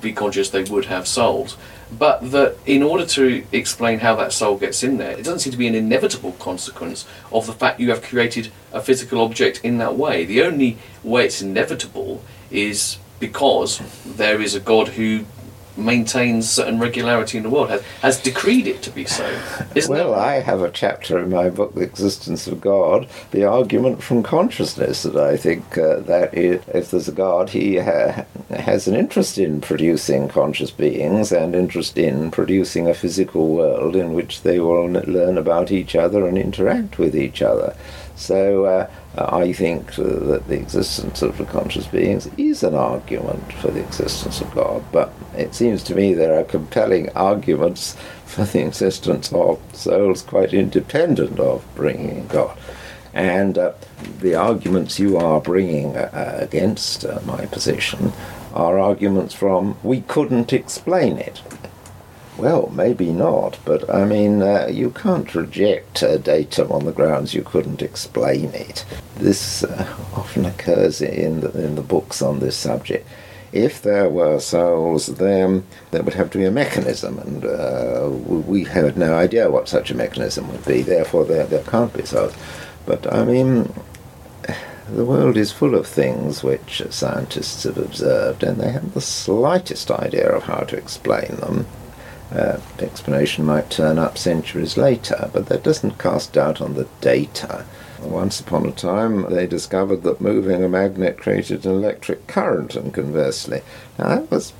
be 0.00 0.12
conscious 0.12 0.50
they 0.50 0.64
would 0.64 0.86
have 0.86 1.06
souls. 1.06 1.56
But 1.96 2.32
that 2.32 2.56
in 2.66 2.82
order 2.82 3.06
to 3.06 3.46
explain 3.52 4.00
how 4.00 4.16
that 4.16 4.32
soul 4.32 4.58
gets 4.58 4.82
in 4.82 4.96
there, 4.96 5.12
it 5.12 5.18
doesn't 5.18 5.38
seem 5.38 5.52
to 5.52 5.56
be 5.56 5.68
an 5.68 5.76
inevitable 5.76 6.32
consequence 6.32 7.06
of 7.30 7.46
the 7.46 7.52
fact 7.52 7.78
you 7.78 7.90
have 7.90 8.02
created 8.02 8.50
a 8.72 8.80
physical 8.80 9.20
object 9.20 9.60
in 9.62 9.78
that 9.78 9.94
way. 9.94 10.24
The 10.24 10.42
only 10.42 10.78
way 11.04 11.26
it's 11.26 11.40
inevitable 11.40 12.24
is 12.50 12.98
because 13.20 13.80
there 14.04 14.42
is 14.42 14.56
a 14.56 14.60
God 14.60 14.88
who 14.88 15.24
maintains 15.76 16.48
certain 16.48 16.78
regularity 16.78 17.36
in 17.38 17.42
the 17.42 17.50
world, 17.50 17.70
has, 17.70 17.82
has 18.02 18.20
decreed 18.20 18.66
it 18.66 18.82
to 18.82 18.90
be 18.90 19.04
so. 19.04 19.26
Isn't 19.74 19.90
well, 19.90 20.12
that 20.12 20.18
I 20.18 20.40
have 20.40 20.62
a 20.62 20.70
chapter 20.70 21.18
in 21.18 21.30
my 21.30 21.50
book, 21.50 21.74
The 21.74 21.82
Existence 21.82 22.46
of 22.46 22.60
God, 22.60 23.08
the 23.30 23.44
argument 23.44 24.02
from 24.02 24.22
consciousness 24.22 25.02
that 25.02 25.16
I 25.16 25.36
think 25.36 25.76
uh, 25.76 26.00
that 26.00 26.34
if 26.34 26.90
there's 26.90 27.08
a 27.08 27.12
God, 27.12 27.50
he 27.50 27.76
ha- 27.76 28.24
has 28.50 28.86
an 28.86 28.94
interest 28.94 29.38
in 29.38 29.60
producing 29.60 30.28
conscious 30.28 30.70
beings 30.70 31.32
and 31.32 31.54
interest 31.54 31.98
in 31.98 32.30
producing 32.30 32.88
a 32.88 32.94
physical 32.94 33.48
world 33.48 33.96
in 33.96 34.12
which 34.14 34.42
they 34.42 34.60
will 34.60 34.86
learn 34.86 35.38
about 35.38 35.70
each 35.70 35.96
other 35.96 36.26
and 36.26 36.38
interact 36.38 36.98
with 36.98 37.16
each 37.16 37.42
other. 37.42 37.76
So 38.16 38.64
uh, 38.64 38.90
I 39.16 39.52
think 39.52 39.96
uh, 39.98 40.02
that 40.02 40.48
the 40.48 40.58
existence 40.58 41.22
of 41.22 41.38
the 41.38 41.44
conscious 41.44 41.86
beings 41.86 42.28
is 42.36 42.64
an 42.64 42.74
argument 42.74 43.52
for 43.54 43.70
the 43.70 43.80
existence 43.80 44.40
of 44.40 44.52
God, 44.54 44.84
but 44.90 45.12
it 45.36 45.54
seems 45.54 45.84
to 45.84 45.94
me 45.94 46.14
there 46.14 46.38
are 46.38 46.44
compelling 46.44 47.10
arguments 47.10 47.96
for 48.26 48.44
the 48.44 48.66
existence 48.66 49.32
of 49.32 49.60
souls 49.72 50.22
quite 50.22 50.52
independent 50.52 51.38
of 51.38 51.64
bringing 51.76 52.16
in 52.16 52.26
God. 52.26 52.58
And 53.12 53.56
uh, 53.56 53.74
the 54.18 54.34
arguments 54.34 54.98
you 54.98 55.16
are 55.16 55.40
bringing 55.40 55.96
uh, 55.96 56.38
against 56.40 57.04
uh, 57.04 57.20
my 57.24 57.46
position 57.46 58.12
are 58.52 58.78
arguments 58.80 59.32
from 59.32 59.76
we 59.84 60.00
couldn't 60.00 60.52
explain 60.52 61.18
it. 61.18 61.40
Well, 62.36 62.68
maybe 62.74 63.12
not, 63.12 63.58
but 63.64 63.88
I 63.88 64.04
mean, 64.04 64.42
uh, 64.42 64.66
you 64.70 64.90
can't 64.90 65.34
reject 65.36 66.02
uh, 66.02 66.16
datum 66.16 66.72
on 66.72 66.84
the 66.84 66.92
grounds 66.92 67.32
you 67.32 67.42
couldn't 67.42 67.80
explain 67.80 68.52
it. 68.54 68.84
This 69.16 69.62
uh, 69.62 69.96
often 70.14 70.44
occurs 70.44 71.00
in 71.00 71.40
the, 71.40 71.64
in 71.64 71.76
the 71.76 71.82
books 71.82 72.20
on 72.22 72.40
this 72.40 72.56
subject. 72.56 73.06
If 73.52 73.82
there 73.82 74.08
were 74.08 74.40
souls, 74.40 75.06
then 75.06 75.64
there 75.92 76.02
would 76.02 76.14
have 76.14 76.30
to 76.30 76.38
be 76.38 76.44
a 76.44 76.50
mechanism, 76.50 77.20
and 77.20 77.44
uh, 77.44 78.08
we 78.10 78.64
had 78.64 78.96
no 78.96 79.14
idea 79.14 79.48
what 79.48 79.68
such 79.68 79.92
a 79.92 79.94
mechanism 79.94 80.50
would 80.50 80.64
be, 80.64 80.82
therefore, 80.82 81.24
there, 81.24 81.46
there 81.46 81.62
can't 81.62 81.94
be 81.94 82.04
souls. 82.04 82.34
But 82.84 83.12
I 83.14 83.24
mean, 83.24 83.72
the 84.90 85.04
world 85.04 85.36
is 85.36 85.52
full 85.52 85.76
of 85.76 85.86
things 85.86 86.42
which 86.42 86.82
scientists 86.90 87.62
have 87.62 87.78
observed, 87.78 88.42
and 88.42 88.60
they 88.60 88.72
haven't 88.72 88.94
the 88.94 89.00
slightest 89.00 89.88
idea 89.92 90.28
of 90.28 90.42
how 90.42 90.64
to 90.64 90.76
explain 90.76 91.36
them. 91.36 91.66
Uh, 92.32 92.58
explanation 92.80 93.44
might 93.44 93.70
turn 93.70 93.98
up 93.98 94.18
centuries 94.18 94.76
later, 94.76 95.30
but 95.32 95.46
that 95.46 95.62
doesn't 95.62 95.98
cast 95.98 96.32
doubt 96.32 96.60
on 96.60 96.74
the 96.74 96.88
data. 97.00 97.64
Once 98.00 98.40
upon 98.40 98.66
a 98.66 98.72
time, 98.72 99.30
they 99.30 99.46
discovered 99.46 100.02
that 100.02 100.20
moving 100.20 100.62
a 100.62 100.68
magnet 100.68 101.16
created 101.16 101.64
an 101.64 101.72
electric 101.72 102.26
current, 102.26 102.74
and 102.74 102.92
conversely. 102.92 103.62
Now, 103.98 104.08
that 104.08 104.30
was 104.30 104.52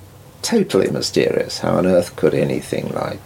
totally 0.42 0.90
mysterious. 0.90 1.59
How 1.59 1.76
on 1.78 1.87
earth 1.87 2.16
could 2.16 2.35
anything 2.35 2.90
like 2.90 3.21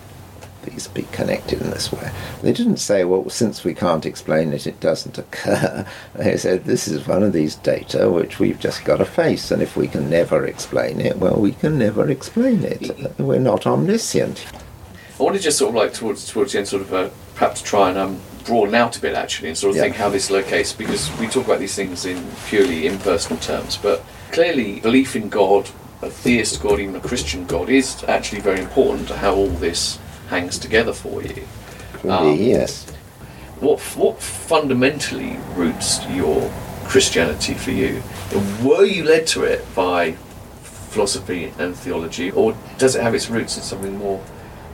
these 0.68 0.88
be 0.88 1.02
connected 1.12 1.60
in 1.60 1.70
this 1.70 1.90
way? 1.92 2.10
They 2.42 2.52
didn't 2.52 2.78
say, 2.78 3.04
well, 3.04 3.28
since 3.30 3.64
we 3.64 3.74
can't 3.74 4.06
explain 4.06 4.52
it, 4.52 4.66
it 4.66 4.80
doesn't 4.80 5.18
occur. 5.18 5.86
They 6.14 6.36
said, 6.36 6.64
this 6.64 6.88
is 6.88 7.06
one 7.06 7.22
of 7.22 7.32
these 7.32 7.54
data 7.56 8.10
which 8.10 8.38
we've 8.38 8.58
just 8.58 8.84
got 8.84 8.96
to 8.96 9.04
face, 9.04 9.50
and 9.50 9.62
if 9.62 9.76
we 9.76 9.88
can 9.88 10.10
never 10.10 10.44
explain 10.46 11.00
it, 11.00 11.16
well, 11.18 11.36
we 11.36 11.52
can 11.52 11.78
never 11.78 12.08
explain 12.10 12.64
it. 12.64 13.18
We're 13.18 13.38
not 13.38 13.66
omniscient. 13.66 14.46
I 15.18 15.22
wanted 15.22 15.38
to 15.38 15.44
just 15.44 15.58
sort 15.58 15.70
of 15.70 15.74
like 15.74 15.92
towards 15.94 16.28
towards 16.28 16.52
the 16.52 16.58
end, 16.58 16.68
sort 16.68 16.82
of 16.82 16.92
uh, 16.94 17.08
perhaps 17.34 17.60
try 17.62 17.88
and 17.88 17.98
um, 17.98 18.20
broaden 18.44 18.74
out 18.74 18.96
a 18.96 19.00
bit 19.00 19.14
actually, 19.14 19.48
and 19.48 19.58
sort 19.58 19.70
of 19.70 19.76
Yeah. 19.76 19.82
think 19.82 19.96
how 19.96 20.08
this 20.08 20.30
locates 20.30 20.72
because 20.72 21.10
we 21.18 21.26
talk 21.26 21.44
about 21.46 21.58
these 21.58 21.74
things 21.74 22.06
in 22.06 22.24
purely 22.46 22.86
impersonal 22.86 23.38
terms, 23.40 23.76
but 23.76 24.04
clearly 24.32 24.80
belief 24.80 25.16
in 25.16 25.28
God, 25.28 25.68
a 26.02 26.08
theist 26.10 26.62
God, 26.62 26.78
even 26.78 26.94
a 26.96 27.00
Christian 27.00 27.46
God, 27.46 27.68
is 27.68 28.04
actually 28.06 28.40
very 28.40 28.60
important 28.60 29.08
to 29.08 29.16
how 29.16 29.34
all 29.34 29.48
this 29.48 29.98
hangs 30.28 30.58
together 30.58 30.92
for 30.92 31.22
you. 31.22 31.46
Um, 32.08 32.36
yes. 32.36 32.88
What 33.60 33.80
what 33.96 34.20
fundamentally 34.20 35.38
roots 35.54 36.04
your 36.06 36.50
Christianity 36.84 37.54
for 37.54 37.72
you? 37.72 38.02
Were 38.62 38.84
you 38.84 39.04
led 39.04 39.26
to 39.28 39.44
it 39.44 39.64
by 39.74 40.12
philosophy 40.62 41.52
and 41.58 41.76
theology, 41.76 42.30
or 42.30 42.56
does 42.78 42.94
it 42.94 43.02
have 43.02 43.14
its 43.14 43.28
roots 43.28 43.56
in 43.56 43.62
something 43.62 43.98
more? 43.98 44.22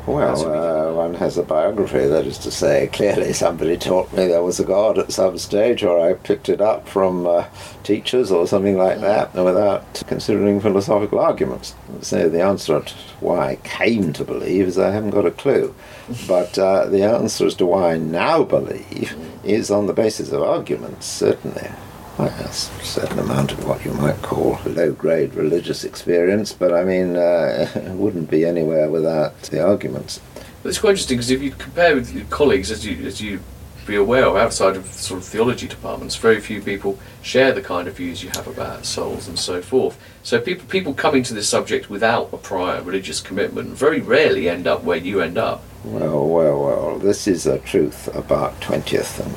That's 0.07 0.41
what 0.43 0.53
we 0.53 0.59
Well, 0.59 0.91
uh, 0.91 0.93
one 0.95 1.15
has 1.15 1.39
a 1.39 1.43
biography, 1.43 2.07
that 2.07 2.27
is 2.27 2.39
to 2.39 2.51
say, 2.51 2.89
clearly 2.93 3.33
somebody 3.33 3.77
taught 3.77 4.13
me 4.13 4.27
there 4.27 4.43
was 4.43 4.61
a 4.61 4.65
God 4.65 4.99
at 4.99 5.13
some 5.13 5.39
stage, 5.39 5.83
or 5.83 5.99
I 5.99 6.15
picked 6.15 6.49
it 6.49 6.61
up 6.61 6.87
from 6.89 7.27
uh, 7.27 7.47
teachers 7.83 8.31
or 8.31 8.47
something 8.47 8.77
like 8.77 9.01
that, 9.01 9.35
without 9.35 10.03
considering 10.07 10.61
philosophical 10.61 11.19
arguments. 11.19 11.75
So 12.03 12.29
the 12.29 12.43
answer 12.43 12.81
to 12.81 12.95
why 13.21 13.51
I 13.51 13.57
came 13.57 14.13
to 14.13 14.25
believe 14.25 14.67
is 14.69 14.79
I 14.79 14.91
haven't 14.91 15.11
got 15.11 15.27
a 15.27 15.31
clue. 15.31 15.75
But 16.29 16.59
uh, 16.59 16.87
the 16.87 17.03
answer 17.03 17.47
as 17.47 17.55
to 17.57 17.67
why 17.67 17.95
I 17.95 17.99
now 17.99 18.45
believe 18.45 19.17
is 19.43 19.71
on 19.71 19.87
the 19.87 19.95
basis 19.95 20.33
of 20.33 20.43
arguments, 20.43 21.07
certainly. 21.07 21.71
I 22.17 22.29
have 22.29 22.47
a 22.47 22.53
certain 22.53 23.19
amount 23.19 23.53
of 23.53 23.67
what 23.67 23.85
you 23.85 23.93
might 23.93 24.23
call 24.23 24.59
low 24.65 24.93
grade 24.93 25.35
religious 25.35 25.83
experience, 25.83 26.53
but 26.53 26.73
I 26.73 26.85
mean, 26.85 27.17
uh, 27.17 27.69
it 27.75 27.91
wouldn't 27.93 28.31
be 28.31 28.45
anywhere 28.45 28.89
without 28.89 29.41
the 29.43 29.67
arguments. 29.67 30.21
But 30.63 30.69
it's 30.69 30.79
quite 30.79 30.91
interesting 30.91 31.17
because 31.17 31.31
if 31.31 31.43
you 31.43 31.51
compare 31.51 31.97
with 31.97 32.15
your 32.15 32.25
colleagues, 32.27 32.71
as 32.71 32.87
you 32.87 33.05
as 33.05 33.21
you 33.21 33.41
be 33.87 33.97
aware 33.97 34.25
of, 34.27 34.37
outside 34.37 34.77
of 34.77 34.87
sort 34.87 35.21
of 35.21 35.27
theology 35.27 35.69
departments, 35.69 36.17
very 36.17 36.41
few 36.41 36.63
people 36.63 36.99
share 37.21 37.53
the 37.53 37.61
kind 37.61 37.87
of 37.89 37.97
views 37.97 38.23
you 38.23 38.31
have 38.31 38.47
about 38.47 38.87
souls 38.87 39.29
and 39.29 39.39
so 39.39 39.61
forth. 39.61 39.99
So 40.23 40.41
people 40.41 40.67
people 40.69 40.95
coming 40.95 41.23
to 41.25 41.35
this 41.35 41.49
subject 41.49 41.91
without 41.91 42.33
a 42.33 42.37
prior 42.37 42.81
religious 42.83 43.21
commitment 43.21 43.71
very 43.71 44.01
rarely 44.01 44.49
end 44.49 44.67
up 44.67 44.85
where 44.85 44.99
you 44.99 45.21
end 45.21 45.37
up. 45.37 45.63
Well, 45.85 46.27
well, 46.29 46.63
well, 46.63 46.99
this 46.99 47.27
is 47.27 47.47
a 47.47 47.59
truth 47.59 48.09
about 48.15 48.59
20th 48.63 49.21
and 49.21 49.35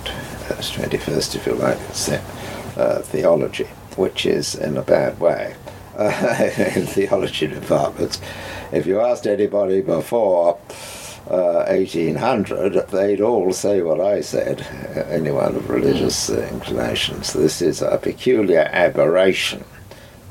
uh, 0.50 0.62
21st, 0.62 1.36
if 1.36 1.46
you 1.46 1.56
like, 1.56 1.78
se- 1.92 2.24
uh, 2.78 3.02
theology, 3.02 3.68
which 3.96 4.26
is 4.26 4.56
in 4.56 4.78
a 4.78 4.82
bad 4.82 5.20
way. 5.20 5.56
Uh, 5.96 6.52
in 6.76 6.86
theology 6.86 7.48
departments, 7.48 8.22
if 8.72 8.86
you 8.86 9.02
asked 9.02 9.26
anybody 9.26 9.82
before 9.82 10.60
uh, 11.30 11.66
1800, 11.68 12.90
they'd 12.90 13.20
all 13.20 13.52
say 13.52 13.82
what 13.82 14.00
I 14.00 14.22
said, 14.22 14.62
anyone 15.10 15.56
of 15.56 15.70
religious 15.70 16.30
inclinations. 16.30 17.34
This 17.34 17.62
is 17.62 17.82
a 17.82 17.98
peculiar 17.98 18.70
aberration 18.72 19.64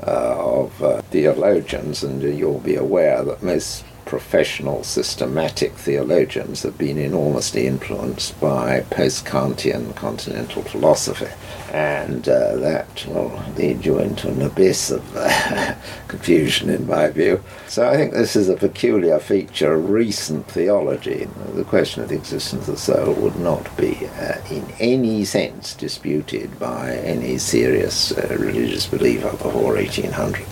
uh, 0.05 0.61
of 0.61 0.83
uh, 0.83 1.01
theologians, 1.01 2.03
and 2.03 2.21
you'll 2.21 2.59
be 2.59 2.75
aware 2.75 3.23
that 3.23 3.43
most 3.43 3.83
professional 4.07 4.83
systematic 4.83 5.73
theologians 5.73 6.63
have 6.63 6.77
been 6.77 6.97
enormously 6.97 7.67
influenced 7.67 8.39
by 8.39 8.81
post-Kantian 8.89 9.95
continental 9.95 10.63
philosophy. 10.63 11.27
And 11.71 12.27
uh, 12.29 12.55
that 12.55 13.05
will 13.07 13.43
lead 13.57 13.85
you 13.85 13.99
into 13.99 14.29
an 14.29 14.41
abyss 14.41 14.89
of 14.89 15.03
uh, 15.15 15.75
confusion, 16.07 16.69
in 16.69 16.87
my 16.87 17.09
view. 17.09 17.43
So 17.67 17.87
I 17.87 17.97
think 17.97 18.13
this 18.13 18.37
is 18.37 18.47
a 18.47 18.55
peculiar 18.55 19.19
feature 19.19 19.73
of 19.73 19.89
recent 19.89 20.47
theology. 20.47 21.27
The 21.53 21.65
question 21.65 22.01
of 22.03 22.09
the 22.09 22.15
existence 22.15 22.69
of 22.69 22.75
the 22.75 22.79
soul 22.79 23.13
would 23.15 23.37
not 23.37 23.75
be, 23.75 24.07
uh, 24.19 24.37
in 24.49 24.65
any 24.79 25.25
sense, 25.25 25.73
disputed 25.73 26.57
by 26.57 26.95
any 26.95 27.37
serious 27.37 28.13
uh, 28.13 28.37
religious 28.39 28.87
believer 28.87 29.31
before 29.31 29.73
1800. 29.73 30.45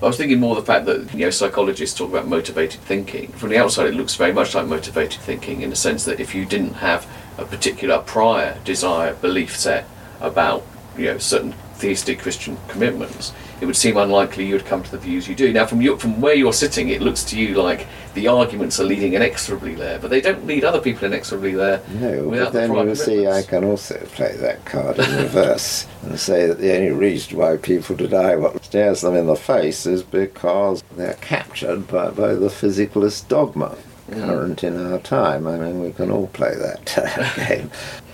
I 0.00 0.06
was 0.06 0.16
thinking 0.16 0.38
more 0.38 0.54
the 0.54 0.62
fact 0.62 0.86
that 0.86 1.12
you 1.12 1.20
know 1.20 1.30
psychologists 1.30 1.98
talk 1.98 2.10
about 2.10 2.28
motivated 2.28 2.80
thinking. 2.82 3.32
From 3.32 3.48
the 3.48 3.58
outside, 3.58 3.88
it 3.88 3.94
looks 3.94 4.14
very 4.14 4.32
much 4.32 4.54
like 4.54 4.66
motivated 4.66 5.20
thinking 5.20 5.62
in 5.62 5.70
the 5.70 5.76
sense 5.76 6.04
that 6.04 6.20
if 6.20 6.36
you 6.36 6.44
didn't 6.44 6.74
have 6.74 7.08
a 7.36 7.44
particular 7.44 7.98
prior 7.98 8.58
desire 8.64 9.14
belief 9.14 9.56
set 9.56 9.86
about 10.20 10.64
you 10.96 11.06
know 11.06 11.18
certain 11.18 11.52
theistic 11.78 12.18
Christian 12.18 12.56
commitments, 12.68 13.32
it 13.60 13.66
would 13.66 13.76
seem 13.76 13.96
unlikely 13.96 14.46
you 14.46 14.54
would 14.54 14.66
come 14.66 14.82
to 14.82 14.90
the 14.90 14.98
views 14.98 15.28
you 15.28 15.34
do. 15.34 15.52
Now, 15.52 15.66
from 15.66 15.80
your, 15.80 15.98
from 15.98 16.20
where 16.20 16.34
you're 16.34 16.52
sitting, 16.52 16.88
it 16.88 17.00
looks 17.00 17.24
to 17.24 17.38
you 17.38 17.54
like 17.54 17.86
the 18.14 18.28
arguments 18.28 18.78
are 18.80 18.84
leading 18.84 19.14
inexorably 19.14 19.74
there, 19.74 19.98
but 19.98 20.10
they 20.10 20.20
don't 20.20 20.46
lead 20.46 20.64
other 20.64 20.80
people 20.80 21.06
inexorably 21.06 21.52
there. 21.54 21.82
No, 21.94 22.30
but 22.30 22.52
then 22.52 22.70
prior 22.70 22.88
you 22.88 22.94
see, 22.94 23.26
I 23.26 23.42
can 23.42 23.64
also 23.64 23.96
play 24.12 24.36
that 24.36 24.64
card 24.64 24.98
in 24.98 25.16
reverse 25.16 25.86
and 26.02 26.18
say 26.18 26.46
that 26.46 26.58
the 26.58 26.74
only 26.76 26.90
reason 26.90 27.38
why 27.38 27.56
people 27.56 27.96
deny 27.96 28.36
what 28.36 28.64
stares 28.64 29.00
them 29.00 29.14
in 29.14 29.26
the 29.26 29.36
face 29.36 29.86
is 29.86 30.02
because 30.02 30.82
they're 30.96 31.14
captured 31.14 31.86
by, 31.88 32.10
by 32.10 32.34
the 32.34 32.48
physicalist 32.48 33.28
dogma 33.28 33.76
Mm. 34.08 34.24
current 34.24 34.64
in 34.64 34.90
our 34.90 34.98
time. 35.00 35.46
I 35.46 35.58
mean, 35.58 35.82
we 35.82 35.92
can 35.92 36.10
all 36.10 36.28
play 36.28 36.54
that 36.54 37.34
game, 37.48 37.70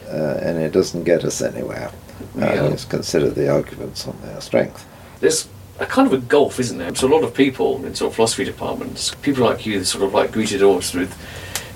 uh, 0.08 0.40
and 0.42 0.58
it 0.58 0.72
doesn't 0.72 1.04
get 1.04 1.24
us 1.24 1.40
anywhere. 1.40 1.92
Uh, 2.36 2.68
Let's 2.68 2.84
consider 2.84 3.30
the 3.30 3.48
arguments 3.48 4.06
on 4.06 4.20
their 4.22 4.40
strength. 4.40 4.86
Let's 5.20 5.48
a 5.80 5.86
kind 5.86 6.06
of 6.06 6.12
a 6.12 6.18
gulf, 6.18 6.60
isn't 6.60 6.78
there? 6.78 6.94
So 6.94 7.08
a 7.08 7.12
lot 7.12 7.24
of 7.24 7.34
people 7.34 7.84
in 7.84 7.94
sort 7.94 8.10
of 8.10 8.16
philosophy 8.16 8.44
departments, 8.44 9.14
people 9.22 9.44
like 9.44 9.66
you, 9.66 9.82
sort 9.84 10.04
of 10.04 10.14
like 10.14 10.32
greeted 10.32 10.62
almost 10.62 10.94
with 10.94 11.16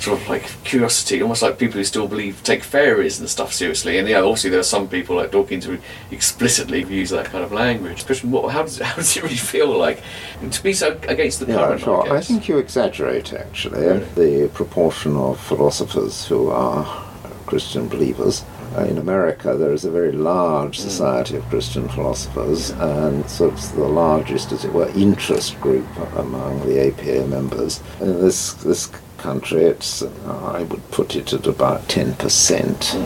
sort 0.00 0.20
of 0.20 0.28
like 0.28 0.44
curiosity, 0.62 1.20
almost 1.20 1.42
like 1.42 1.58
people 1.58 1.78
who 1.78 1.84
still 1.84 2.06
believe 2.06 2.40
take 2.44 2.62
fairies 2.62 3.18
and 3.18 3.28
stuff 3.28 3.52
seriously. 3.52 3.98
And 3.98 4.08
yeah, 4.08 4.20
obviously 4.20 4.50
there 4.50 4.60
are 4.60 4.64
some 4.64 4.88
people 4.88 5.16
like 5.16 5.32
Dawkins 5.32 5.64
who 5.64 5.78
explicitly 6.10 6.84
use 6.84 7.10
that 7.10 7.26
kind 7.26 7.42
of 7.42 7.52
language. 7.52 8.06
Christian, 8.06 8.30
what, 8.30 8.52
how 8.52 8.62
does 8.62 8.80
it, 8.80 8.84
how 8.86 8.96
does 8.96 9.16
it 9.16 9.22
really 9.22 9.36
feel 9.36 9.76
like 9.76 10.02
to 10.50 10.62
be 10.62 10.72
so 10.72 10.98
against 11.08 11.40
the 11.40 11.46
yeah, 11.46 11.56
current? 11.56 11.80
Sure. 11.80 12.12
I, 12.12 12.18
I, 12.18 12.20
think 12.20 12.48
you 12.48 12.58
exaggerate 12.58 13.32
actually 13.32 13.80
Really? 13.80 14.44
the 14.44 14.48
proportion 14.50 15.16
of 15.16 15.40
philosophers 15.40 16.26
who 16.26 16.50
are 16.50 17.04
Christian 17.46 17.88
believers. 17.88 18.44
Uh, 18.76 18.84
In 18.84 18.98
America, 18.98 19.56
there 19.56 19.72
is 19.72 19.84
a 19.84 19.90
very 19.90 20.12
large 20.12 20.78
society 20.78 21.36
of 21.36 21.48
Christian 21.48 21.88
philosophers, 21.88 22.70
and 22.70 23.28
sort 23.28 23.54
of 23.54 23.74
the 23.74 23.88
largest, 23.88 24.52
as 24.52 24.64
it 24.64 24.72
were, 24.72 24.88
interest 24.90 25.58
group 25.60 25.86
among 26.16 26.60
the 26.66 26.78
APA 26.88 27.26
members. 27.26 27.80
In 28.00 28.20
this 28.20 28.52
this 28.54 28.90
country, 29.16 29.64
it's 29.64 30.02
uh, 30.02 30.52
I 30.58 30.62
would 30.62 30.90
put 30.90 31.16
it 31.16 31.32
at 31.32 31.46
about 31.46 31.88
ten 31.88 32.14
percent, 32.14 32.96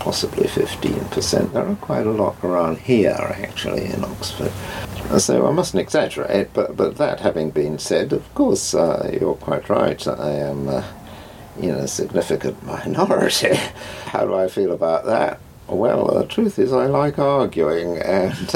possibly 0.00 0.48
fifteen 0.48 1.04
percent. 1.06 1.52
There 1.52 1.66
are 1.66 1.76
quite 1.76 2.06
a 2.06 2.10
lot 2.10 2.36
around 2.42 2.78
here, 2.78 3.36
actually, 3.42 3.86
in 3.86 4.04
Oxford. 4.04 4.52
So 5.18 5.46
I 5.46 5.52
mustn't 5.52 5.80
exaggerate, 5.80 6.52
but 6.52 6.76
but 6.76 6.96
that 6.96 7.20
having 7.20 7.50
been 7.50 7.78
said, 7.78 8.12
of 8.12 8.24
course, 8.34 8.74
uh, 8.74 9.08
you're 9.18 9.36
quite 9.36 9.68
right. 9.68 10.06
I 10.08 10.30
am. 10.50 10.68
Uh, 10.68 10.82
in 11.58 11.68
know, 11.68 11.86
significant 11.86 12.62
minority. 12.64 13.54
How 14.06 14.24
do 14.24 14.34
I 14.34 14.48
feel 14.48 14.72
about 14.72 15.04
that? 15.06 15.40
Well, 15.68 16.06
the 16.06 16.26
truth 16.26 16.58
is, 16.58 16.72
I 16.72 16.86
like 16.86 17.18
arguing, 17.18 17.98
and 18.02 18.54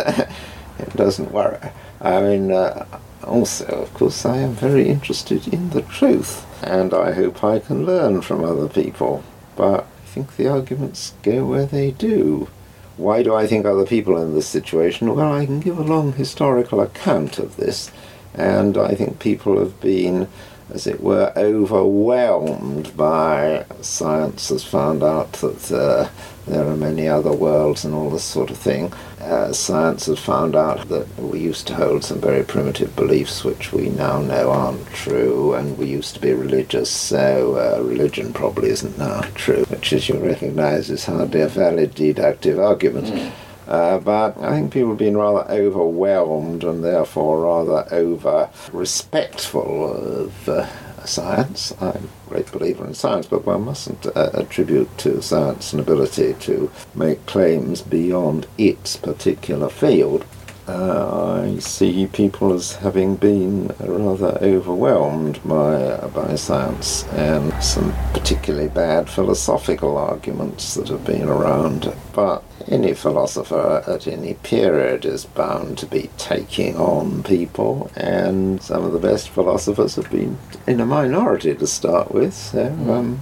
it 0.79 0.97
doesn't 0.97 1.33
worry. 1.33 1.71
I 2.01 2.21
mean, 2.21 2.53
uh, 2.53 2.87
also, 3.25 3.67
of 3.67 3.93
course, 3.95 4.25
I 4.25 4.39
am 4.39 4.53
very 4.53 4.89
interested 4.89 5.49
in 5.49 5.71
the 5.71 5.83
truth, 5.83 6.47
and 6.63 6.93
I 6.95 7.13
hope 7.13 7.43
I 7.43 7.59
can 7.59 7.87
learn 7.87 8.23
from 8.23 8.45
other 8.45 8.69
people. 8.69 9.25
But 9.57 9.81
I 9.85 10.07
think 10.07 10.37
the 10.37 10.49
arguments 10.49 11.15
go 11.23 11.45
where 11.45 11.67
they 11.67 11.91
do. 11.91 12.49
Why 12.97 13.23
do 13.23 13.35
I 13.35 13.47
think 13.47 13.67
other 13.67 13.87
people 13.87 14.17
in 14.17 14.35
this 14.35 14.47
situation? 14.47 15.15
Well, 15.15 15.33
I 15.33 15.45
can 15.45 15.61
give 15.61 15.79
a 15.79 15.83
long 15.83 16.13
historical 16.13 16.81
account 16.81 17.39
of 17.39 17.57
this, 17.57 17.91
and 18.35 18.79
I 18.79 18.95
think 18.95 19.19
people 19.19 19.59
have 19.59 19.81
been 19.81 20.29
as 20.73 20.87
it 20.87 21.01
were, 21.01 21.33
overwhelmed 21.37 22.97
by 22.97 23.65
science 23.81 24.49
has 24.49 24.65
found 24.65 25.03
out 25.03 25.33
that 25.35 25.73
uh, 25.73 26.09
there 26.47 26.67
are 26.67 26.77
many 26.77 27.09
other 27.09 27.33
worlds 27.33 27.85
and 27.85 27.95
all 27.95 28.11
this 28.11 28.25
sort 28.25 28.51
of 28.51 28.57
thing. 28.57 28.93
Uh, 29.21 29.53
science 29.53 30.07
has 30.07 30.19
found 30.19 30.55
out 30.55 30.89
that 30.89 31.07
we 31.19 31.41
used 31.41 31.67
to 31.67 31.75
hold 31.75 32.05
some 32.05 32.21
very 32.21 32.45
primitive 32.45 32.95
beliefs 32.95 33.43
which 33.45 33.73
we 33.73 33.89
now 33.91 34.21
know 34.21 34.51
aren't 34.51 34.87
true, 34.89 35.55
and 35.55 35.77
we 35.79 35.87
used 35.87 36.15
to 36.15 36.21
be 36.21 36.33
religious, 36.33 36.91
so 36.91 37.57
uh, 37.57 37.83
religion 37.83 38.33
probably 38.33 38.71
isn't 38.71 38.99
now 38.99 39.21
true, 39.35 39.65
which, 39.65 39.93
as 39.93 40.09
you 40.09 40.19
recognise, 40.19 40.91
is 40.91 41.05
hardly 41.05 41.41
a 41.41 41.49
valid 41.49 41.95
deductive 41.95 42.59
argument. 42.59 43.33
Uh, 43.67 43.99
but 43.99 44.39
I 44.39 44.51
think 44.53 44.73
people 44.73 44.91
have 44.91 44.99
been 44.99 45.17
rather 45.17 45.51
overwhelmed 45.51 46.63
and 46.63 46.85
therefore 46.85 47.43
rather 47.43 47.93
over 47.95 48.49
respectful 48.73 50.25
of 50.25 50.49
uh, 50.49 50.67
science. 51.07 51.73
I'm 51.81 52.09
a 52.27 52.29
great 52.29 52.51
believer 52.53 52.87
in 52.87 52.95
science, 52.95 53.27
but 53.27 53.47
one 53.47 53.65
mustn't 53.65 54.07
uh, 54.07 54.31
attribute 54.35 54.97
to 54.99 55.23
science 55.23 55.73
an 55.73 55.81
ability 55.81 56.35
to 56.41 56.71
make 56.95 57.27
claims 57.27 57.83
beyond 57.83 58.47
its 58.59 58.97
particular 58.97 59.69
field. 59.69 60.25
Uh, 60.69 61.45
I 61.45 61.59
see 61.61 62.09
people 62.09 62.53
as 62.53 62.75
having 62.77 63.15
been 63.15 63.69
rather 63.79 64.37
overwhelmed 64.43 65.41
by, 65.45 65.97
by 66.09 66.35
science 66.35 67.05
and 67.13 67.55
some 67.63 67.95
particularly 68.13 68.69
bad 68.69 69.09
philosophical 69.09 69.97
arguments 69.97 70.75
that 70.75 70.89
have 70.89 71.05
been 71.05 71.29
around. 71.29 71.95
But 72.13 72.43
any 72.67 72.95
philosopher 72.95 73.85
at 73.87 74.09
any 74.09 74.35
period 74.35 75.05
is 75.05 75.25
bound 75.25 75.79
to 75.79 75.87
be 75.87 76.11
taking 76.19 76.77
on 76.77 77.23
people, 77.23 77.89
and 77.95 78.61
some 78.61 78.85
of 78.85 78.93
the 78.93 78.99
best 78.99 79.29
philosophers 79.29 79.95
have 79.95 80.11
been 80.11 80.37
in 80.67 80.81
a 80.81 80.87
minority 80.87 81.55
to 81.55 81.67
start 81.69 82.11
with, 82.11 82.35
so 82.35 82.67
um, 82.67 83.21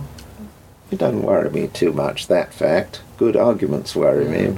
it 0.90 0.98
doesn't 0.98 1.22
worry 1.22 1.50
me 1.50 1.68
too 1.68 1.92
much, 1.92 2.28
that 2.28 2.54
fact. 2.54 3.02
Good 3.18 3.36
arguments 3.36 3.94
worry 3.94 4.24
me. 4.24 4.56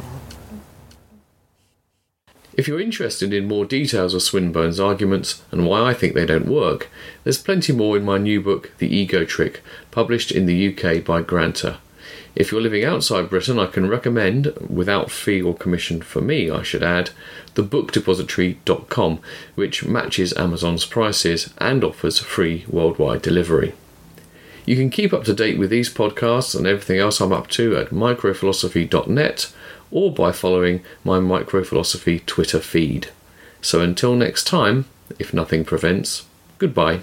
If 2.56 2.66
you're 2.66 2.80
interested 2.80 3.34
in 3.34 3.46
more 3.46 3.66
details 3.66 4.14
of 4.14 4.22
Swinburne's 4.22 4.80
arguments 4.80 5.42
and 5.50 5.66
why 5.66 5.82
I 5.82 5.92
think 5.92 6.14
they 6.14 6.24
don't 6.24 6.48
work, 6.48 6.88
there's 7.22 7.36
plenty 7.36 7.74
more 7.74 7.98
in 7.98 8.02
my 8.02 8.16
new 8.16 8.40
book, 8.40 8.72
The 8.78 8.88
Ego 8.88 9.26
Trick, 9.26 9.62
published 9.90 10.32
in 10.32 10.46
the 10.46 10.74
UK 10.74 11.04
by 11.04 11.20
Granta. 11.20 11.76
If 12.34 12.50
you're 12.50 12.62
living 12.62 12.82
outside 12.82 13.28
Britain, 13.28 13.58
I 13.58 13.66
can 13.66 13.90
recommend, 13.90 14.54
without 14.70 15.10
fee 15.10 15.42
or 15.42 15.54
commission 15.54 16.00
for 16.00 16.22
me, 16.22 16.50
I 16.50 16.62
should 16.62 16.82
add, 16.82 17.10
thebookdepository.com, 17.56 19.20
which 19.54 19.84
matches 19.84 20.32
Amazon's 20.34 20.86
prices 20.86 21.52
and 21.58 21.84
offers 21.84 22.20
free 22.20 22.64
worldwide 22.70 23.20
delivery. 23.20 23.74
You 24.64 24.76
can 24.76 24.88
keep 24.88 25.12
up 25.12 25.24
to 25.24 25.34
date 25.34 25.58
with 25.58 25.68
these 25.68 25.92
podcasts 25.92 26.56
and 26.56 26.66
everything 26.66 26.98
else 26.98 27.20
I'm 27.20 27.32
up 27.32 27.48
to 27.50 27.76
at 27.76 27.90
microphilosophy.net 27.90 29.52
or 29.90 30.12
by 30.12 30.32
following 30.32 30.82
my 31.04 31.18
Microphilosophy 31.18 32.24
Twitter 32.26 32.60
feed. 32.60 33.08
So 33.60 33.80
until 33.80 34.14
next 34.14 34.44
time, 34.44 34.86
if 35.18 35.32
nothing 35.32 35.64
prevents, 35.64 36.26
goodbye. 36.58 37.00